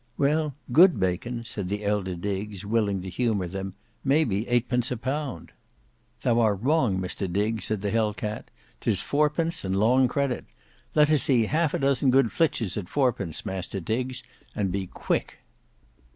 "Well, 0.17 0.55
good 0.71 0.99
bacon," 0.99 1.45
said 1.45 1.69
the 1.69 1.85
elder 1.85 2.15
Diggs 2.15 2.65
willing 2.65 3.03
to 3.03 3.07
humour 3.11 3.47
them, 3.47 3.75
"may 4.03 4.23
be 4.23 4.47
eightpence 4.47 4.89
a 4.89 4.97
pound." 4.97 5.51
"Thou 6.23 6.39
are 6.39 6.55
wrong 6.55 6.99
Master 6.99 7.27
Diggs," 7.27 7.65
said 7.65 7.81
the 7.81 7.91
Hell 7.91 8.11
cat, 8.11 8.49
"'tis 8.79 9.01
fourpence 9.01 9.63
and 9.63 9.77
long 9.77 10.07
credit. 10.07 10.45
Let 10.95 11.11
us 11.11 11.21
see 11.21 11.45
half 11.45 11.75
a 11.75 11.77
dozen 11.77 12.09
good 12.09 12.31
flitches 12.31 12.77
at 12.77 12.89
fourpence, 12.89 13.45
Master 13.45 13.79
Diggs; 13.79 14.23
and 14.55 14.71
be 14.71 14.87
quick." 14.87 15.37